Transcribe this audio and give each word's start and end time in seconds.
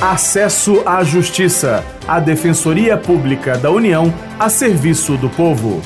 Acesso 0.00 0.82
à 0.84 1.02
Justiça, 1.02 1.82
a 2.06 2.20
Defensoria 2.20 2.98
Pública 2.98 3.56
da 3.56 3.70
União 3.70 4.12
a 4.38 4.50
serviço 4.50 5.16
do 5.16 5.30
povo. 5.30 5.80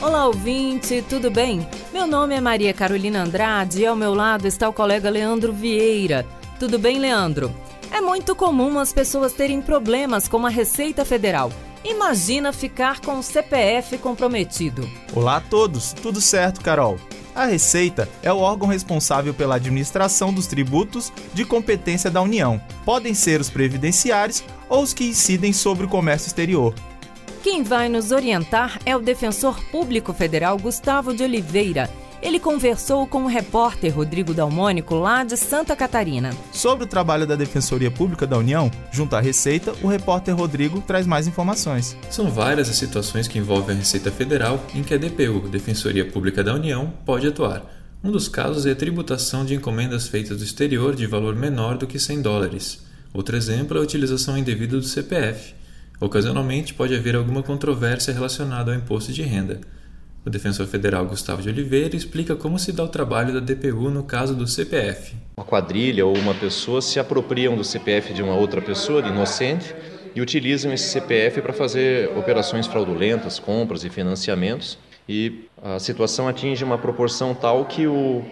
Olá, 0.00 0.26
ouvinte, 0.28 1.04
tudo 1.08 1.32
bem? 1.32 1.66
Meu 1.92 2.06
nome 2.06 2.36
é 2.36 2.40
Maria 2.40 2.72
Carolina 2.72 3.24
Andrade 3.24 3.80
e 3.80 3.86
ao 3.86 3.96
meu 3.96 4.14
lado 4.14 4.46
está 4.46 4.68
o 4.68 4.72
colega 4.72 5.10
Leandro 5.10 5.52
Vieira. 5.52 6.24
Tudo 6.60 6.78
bem, 6.78 7.00
Leandro? 7.00 7.52
É 7.90 8.00
muito 8.00 8.36
comum 8.36 8.78
as 8.78 8.92
pessoas 8.92 9.32
terem 9.32 9.60
problemas 9.60 10.28
com 10.28 10.46
a 10.46 10.48
Receita 10.48 11.04
Federal. 11.04 11.50
Imagina 11.84 12.52
ficar 12.52 13.00
com 13.00 13.18
o 13.18 13.22
CPF 13.22 13.96
comprometido. 13.96 14.86
Olá 15.14 15.36
a 15.36 15.40
todos, 15.40 15.94
tudo 15.94 16.20
certo, 16.20 16.60
Carol? 16.60 16.98
A 17.34 17.46
Receita 17.46 18.06
é 18.22 18.30
o 18.30 18.38
órgão 18.38 18.68
responsável 18.68 19.32
pela 19.32 19.54
administração 19.54 20.32
dos 20.32 20.46
tributos 20.46 21.10
de 21.32 21.42
competência 21.44 22.10
da 22.10 22.20
União. 22.20 22.60
Podem 22.84 23.14
ser 23.14 23.40
os 23.40 23.48
previdenciários 23.48 24.44
ou 24.68 24.82
os 24.82 24.92
que 24.92 25.04
incidem 25.04 25.54
sobre 25.54 25.86
o 25.86 25.88
comércio 25.88 26.26
exterior. 26.26 26.74
Quem 27.42 27.62
vai 27.62 27.88
nos 27.88 28.12
orientar 28.12 28.78
é 28.84 28.94
o 28.94 29.00
defensor 29.00 29.58
público 29.70 30.12
federal 30.12 30.58
Gustavo 30.58 31.14
de 31.14 31.22
Oliveira. 31.22 31.88
Ele 32.22 32.38
conversou 32.38 33.06
com 33.06 33.24
o 33.24 33.26
repórter 33.26 33.96
Rodrigo 33.96 34.34
Dalmônico, 34.34 34.94
lá 34.94 35.24
de 35.24 35.38
Santa 35.38 35.74
Catarina. 35.74 36.30
Sobre 36.52 36.84
o 36.84 36.86
trabalho 36.86 37.26
da 37.26 37.34
Defensoria 37.34 37.90
Pública 37.90 38.26
da 38.26 38.36
União, 38.36 38.70
junto 38.92 39.16
à 39.16 39.20
Receita, 39.20 39.72
o 39.82 39.88
repórter 39.88 40.36
Rodrigo 40.36 40.82
traz 40.82 41.06
mais 41.06 41.26
informações. 41.26 41.96
São 42.10 42.30
várias 42.30 42.68
as 42.68 42.76
situações 42.76 43.26
que 43.26 43.38
envolvem 43.38 43.74
a 43.74 43.78
Receita 43.78 44.12
Federal 44.12 44.62
em 44.74 44.82
que 44.82 44.92
a 44.92 44.98
DPU, 44.98 45.48
Defensoria 45.48 46.04
Pública 46.04 46.44
da 46.44 46.54
União, 46.54 46.92
pode 47.06 47.26
atuar. 47.26 47.64
Um 48.04 48.10
dos 48.10 48.28
casos 48.28 48.66
é 48.66 48.72
a 48.72 48.76
tributação 48.76 49.44
de 49.44 49.54
encomendas 49.54 50.06
feitas 50.06 50.36
do 50.38 50.44
exterior 50.44 50.94
de 50.94 51.06
valor 51.06 51.34
menor 51.34 51.78
do 51.78 51.86
que 51.86 51.98
100 51.98 52.20
dólares. 52.20 52.84
Outro 53.14 53.34
exemplo 53.34 53.78
é 53.78 53.80
a 53.80 53.82
utilização 53.82 54.36
indevida 54.36 54.76
do 54.76 54.82
CPF. 54.82 55.54
Ocasionalmente 55.98 56.74
pode 56.74 56.94
haver 56.94 57.16
alguma 57.16 57.42
controvérsia 57.42 58.12
relacionada 58.12 58.72
ao 58.72 58.78
imposto 58.78 59.10
de 59.10 59.22
renda. 59.22 59.60
O 60.24 60.28
defensor 60.28 60.66
federal 60.66 61.06
Gustavo 61.06 61.40
de 61.40 61.48
Oliveira 61.48 61.96
explica 61.96 62.36
como 62.36 62.58
se 62.58 62.72
dá 62.72 62.84
o 62.84 62.88
trabalho 62.88 63.32
da 63.32 63.40
DPU 63.40 63.88
no 63.90 64.02
caso 64.02 64.34
do 64.34 64.46
CPF. 64.46 65.14
Uma 65.34 65.46
quadrilha 65.46 66.04
ou 66.04 66.14
uma 66.14 66.34
pessoa 66.34 66.82
se 66.82 67.00
apropriam 67.00 67.56
do 67.56 67.64
CPF 67.64 68.12
de 68.12 68.22
uma 68.22 68.34
outra 68.34 68.60
pessoa, 68.60 69.00
inocente, 69.00 69.74
e 70.14 70.20
utilizam 70.20 70.72
esse 70.72 70.90
CPF 70.90 71.40
para 71.40 71.54
fazer 71.54 72.10
operações 72.18 72.66
fraudulentas, 72.66 73.38
compras 73.38 73.82
e 73.82 73.88
financiamentos. 73.88 74.76
E 75.08 75.46
a 75.62 75.78
situação 75.78 76.28
atinge 76.28 76.62
uma 76.62 76.76
proporção 76.76 77.34
tal 77.34 77.64
que 77.64 77.86
o 77.86 78.22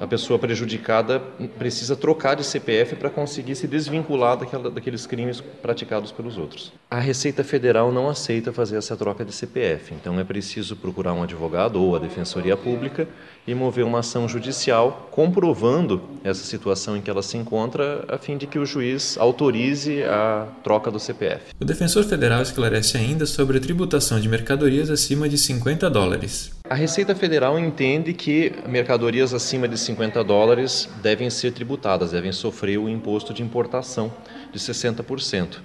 a 0.00 0.06
pessoa 0.06 0.38
prejudicada 0.38 1.20
precisa 1.58 1.94
trocar 1.94 2.34
de 2.34 2.44
CPF 2.44 2.96
para 2.96 3.10
conseguir 3.10 3.54
se 3.54 3.66
desvincular 3.66 4.36
daquela, 4.36 4.70
daqueles 4.70 5.06
crimes 5.06 5.40
praticados 5.40 6.10
pelos 6.10 6.36
outros. 6.38 6.72
A 6.90 6.98
Receita 6.98 7.44
Federal 7.44 7.92
não 7.92 8.08
aceita 8.08 8.52
fazer 8.52 8.76
essa 8.76 8.96
troca 8.96 9.24
de 9.24 9.32
CPF, 9.32 9.94
então 9.94 10.18
é 10.18 10.24
preciso 10.24 10.76
procurar 10.76 11.12
um 11.12 11.22
advogado 11.22 11.82
ou 11.82 11.96
a 11.96 11.98
Defensoria 11.98 12.56
Pública 12.56 13.06
e 13.46 13.54
mover 13.54 13.84
uma 13.84 14.00
ação 14.00 14.28
judicial 14.28 15.08
comprovando 15.10 16.02
essa 16.22 16.44
situação 16.44 16.96
em 16.96 17.00
que 17.00 17.10
ela 17.10 17.22
se 17.22 17.36
encontra, 17.36 18.04
a 18.08 18.18
fim 18.18 18.36
de 18.36 18.46
que 18.46 18.58
o 18.58 18.66
juiz 18.66 19.16
autorize 19.18 20.02
a 20.04 20.46
troca 20.62 20.90
do 20.90 20.98
CPF. 20.98 21.52
O 21.60 21.64
defensor 21.64 22.04
federal 22.04 22.42
esclarece 22.42 22.96
ainda 22.96 23.26
sobre 23.26 23.58
a 23.58 23.60
tributação 23.60 24.20
de 24.20 24.28
mercadorias 24.28 24.90
acima 24.90 25.28
de 25.28 25.38
50 25.38 25.90
dólares. 25.90 26.52
A 26.72 26.74
Receita 26.74 27.14
Federal 27.14 27.58
entende 27.58 28.14
que 28.14 28.50
mercadorias 28.66 29.34
acima 29.34 29.68
de 29.68 29.76
50 29.76 30.24
dólares 30.24 30.88
devem 31.02 31.28
ser 31.28 31.52
tributadas, 31.52 32.12
devem 32.12 32.32
sofrer 32.32 32.78
o 32.78 32.88
imposto 32.88 33.34
de 33.34 33.42
importação 33.42 34.10
de 34.50 34.58
60%. 34.58 35.58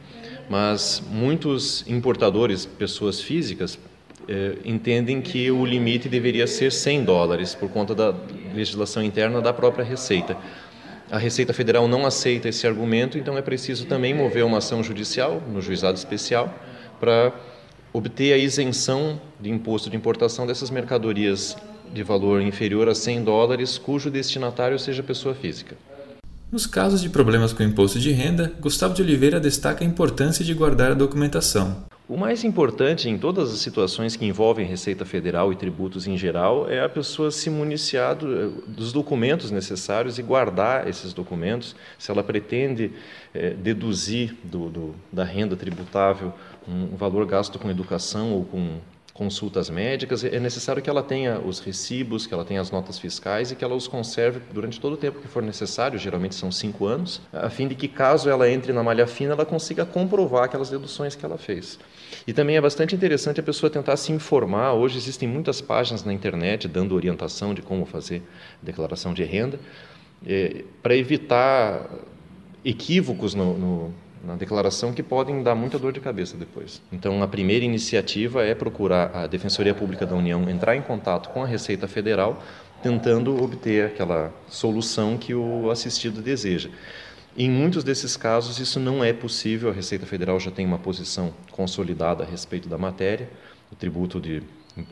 Mas 0.49 1.01
muitos 1.09 1.85
importadores, 1.87 2.65
pessoas 2.65 3.21
físicas, 3.21 3.79
eh, 4.27 4.57
entendem 4.65 5.21
que 5.21 5.49
o 5.49 5.65
limite 5.65 6.09
deveria 6.09 6.45
ser 6.45 6.73
100 6.73 7.05
dólares 7.05 7.55
por 7.55 7.69
conta 7.69 7.95
da 7.95 8.13
legislação 8.53 9.01
interna 9.01 9.39
da 9.39 9.53
própria 9.53 9.85
Receita. 9.85 10.35
A 11.09 11.17
Receita 11.17 11.53
Federal 11.53 11.87
não 11.87 12.05
aceita 12.05 12.49
esse 12.49 12.67
argumento, 12.67 13.17
então 13.17 13.37
é 13.37 13.41
preciso 13.41 13.85
também 13.85 14.13
mover 14.13 14.43
uma 14.43 14.57
ação 14.57 14.83
judicial 14.83 15.41
no 15.47 15.61
juizado 15.61 15.97
especial 15.97 16.53
para 16.99 17.33
obter 17.93 18.33
a 18.33 18.37
isenção 18.37 19.19
de 19.39 19.49
imposto 19.49 19.89
de 19.89 19.95
importação 19.95 20.45
dessas 20.45 20.69
mercadorias 20.69 21.55
de 21.93 22.03
valor 22.03 22.41
inferior 22.41 22.89
a 22.89 22.95
100 22.95 23.23
dólares, 23.23 23.77
cujo 23.77 24.11
destinatário 24.11 24.77
seja 24.77 25.01
pessoa 25.01 25.33
física. 25.33 25.75
Nos 26.51 26.65
casos 26.65 27.01
de 27.01 27.09
problemas 27.09 27.51
com 27.51 27.63
imposto 27.63 27.99
de 27.99 28.11
renda, 28.11 28.53
Gustavo 28.59 28.93
de 28.93 29.01
Oliveira 29.01 29.39
destaca 29.39 29.83
a 29.83 29.87
importância 29.87 30.45
de 30.45 30.53
guardar 30.53 30.91
a 30.91 30.95
documentação. 30.95 31.85
O 32.09 32.15
mais 32.15 32.45
importante 32.45 33.09
em 33.09 33.17
todas 33.17 33.51
as 33.51 33.59
situações 33.59 34.15
que 34.15 34.25
envolvem 34.25 34.65
Receita 34.65 35.03
Federal 35.03 35.51
e 35.51 35.57
tributos 35.57 36.07
em 36.07 36.17
geral 36.17 36.69
é 36.69 36.81
a 36.81 36.87
pessoa 36.87 37.29
se 37.31 37.49
municiar 37.49 38.15
do, 38.15 38.61
dos 38.61 38.93
documentos 38.93 39.51
necessários 39.51 40.17
e 40.17 40.23
guardar 40.23 40.87
esses 40.87 41.11
documentos. 41.11 41.75
Se 41.99 42.09
ela 42.09 42.23
pretende 42.23 42.93
é, 43.33 43.49
deduzir 43.49 44.37
do, 44.41 44.69
do, 44.69 44.95
da 45.11 45.25
renda 45.25 45.57
tributável 45.57 46.33
um 46.65 46.95
valor 46.95 47.25
gasto 47.25 47.59
com 47.59 47.69
educação 47.69 48.31
ou 48.31 48.45
com 48.45 48.77
consultas 49.17 49.67
médicas, 49.67 50.23
é 50.23 50.39
necessário 50.39 50.79
que 50.79 50.89
ela 50.89 51.01
tenha 51.01 51.39
os 51.39 51.59
recibos, 51.59 52.27
que 52.27 52.33
ela 52.33 52.45
tenha 52.45 52.61
as 52.61 52.69
notas 52.69 52.99
fiscais 52.99 53.51
e 53.51 53.55
que 53.55 53.63
ela 53.63 53.73
os 53.73 53.87
conserve 53.87 54.39
durante 54.53 54.79
todo 54.79 54.93
o 54.93 54.97
tempo 54.97 55.19
que 55.19 55.27
for 55.27 55.41
necessário, 55.41 55.97
geralmente 55.97 56.35
são 56.35 56.51
cinco 56.51 56.85
anos, 56.85 57.19
a 57.33 57.49
fim 57.49 57.67
de 57.67 57.73
que, 57.73 57.87
caso 57.87 58.29
ela 58.29 58.47
entre 58.47 58.71
na 58.71 58.83
malha 58.83 59.07
fina, 59.07 59.33
ela 59.33 59.43
consiga 59.45 59.85
comprovar 59.85 60.43
aquelas 60.43 60.69
deduções 60.69 61.15
que 61.15 61.25
ela 61.25 61.37
fez. 61.37 61.79
E 62.27 62.31
também 62.31 62.57
é 62.57 62.61
bastante 62.61 62.93
interessante 62.93 63.39
a 63.39 63.43
pessoa 63.43 63.71
tentar 63.71 63.97
se 63.97 64.11
informar. 64.11 64.73
Hoje 64.73 64.97
existem 64.97 65.27
muitas 65.27 65.61
páginas 65.61 66.03
na 66.03 66.13
internet 66.13 66.67
dando 66.67 66.93
orientação 66.93 67.55
de 67.55 67.63
como 67.63 67.85
fazer 67.87 68.21
declaração 68.61 69.15
de 69.15 69.23
renda, 69.23 69.59
é, 70.25 70.63
para 70.83 70.95
evitar 70.95 71.89
equívocos 72.63 73.33
no, 73.33 73.57
no 73.57 73.93
na 74.23 74.35
declaração 74.35 74.93
que 74.93 75.03
podem 75.03 75.43
dar 75.43 75.55
muita 75.55 75.77
dor 75.77 75.91
de 75.91 75.99
cabeça 75.99 76.37
depois. 76.37 76.81
Então, 76.91 77.21
a 77.21 77.27
primeira 77.27 77.63
iniciativa 77.63 78.43
é 78.43 78.53
procurar 78.53 79.15
a 79.15 79.27
Defensoria 79.27 79.73
Pública 79.73 80.05
da 80.05 80.15
União 80.15 80.49
entrar 80.49 80.75
em 80.75 80.81
contato 80.81 81.29
com 81.29 81.43
a 81.43 81.45
Receita 81.45 81.87
Federal, 81.87 82.41
tentando 82.81 83.41
obter 83.43 83.85
aquela 83.85 84.33
solução 84.47 85.17
que 85.17 85.33
o 85.33 85.69
assistido 85.71 86.21
deseja. 86.21 86.69
Em 87.37 87.49
muitos 87.49 87.83
desses 87.83 88.17
casos, 88.17 88.59
isso 88.59 88.79
não 88.79 89.03
é 89.03 89.13
possível. 89.13 89.69
A 89.69 89.73
Receita 89.73 90.05
Federal 90.05 90.39
já 90.39 90.49
tem 90.49 90.65
uma 90.65 90.79
posição 90.79 91.33
consolidada 91.51 92.23
a 92.23 92.27
respeito 92.27 92.67
da 92.67 92.77
matéria. 92.77 93.29
O 93.71 93.75
tributo 93.75 94.19
de 94.19 94.41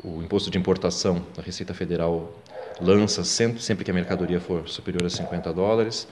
o 0.04 0.22
imposto 0.22 0.50
de 0.50 0.58
importação, 0.58 1.24
a 1.38 1.42
Receita 1.42 1.74
Federal 1.74 2.34
lança 2.82 3.24
sempre, 3.24 3.62
sempre 3.62 3.86
que 3.86 3.92
a 3.92 3.94
mercadoria 3.94 4.40
for 4.40 4.68
superior 4.68 5.06
a 5.06 5.10
50 5.10 5.54
dólares. 5.54 6.08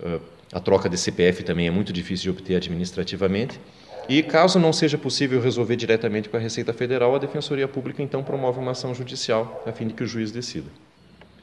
Uh, 0.00 0.20
a 0.52 0.60
troca 0.60 0.88
de 0.88 0.96
CPF 0.96 1.42
também 1.42 1.66
é 1.66 1.70
muito 1.70 1.92
difícil 1.92 2.24
de 2.32 2.38
obter 2.38 2.56
administrativamente. 2.56 3.60
E 4.08 4.22
caso 4.22 4.58
não 4.58 4.72
seja 4.72 4.96
possível 4.96 5.40
resolver 5.40 5.74
diretamente 5.74 6.28
com 6.28 6.36
a 6.36 6.40
Receita 6.40 6.72
Federal, 6.72 7.14
a 7.14 7.18
Defensoria 7.18 7.66
Pública 7.66 8.02
então 8.02 8.22
promove 8.22 8.60
uma 8.60 8.70
ação 8.70 8.94
judicial 8.94 9.62
a 9.66 9.72
fim 9.72 9.88
de 9.88 9.94
que 9.94 10.04
o 10.04 10.06
juiz 10.06 10.30
decida. 10.30 10.70